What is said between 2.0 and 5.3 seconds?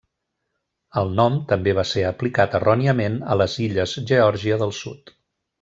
aplicat erròniament a les illes Geòrgia del Sud.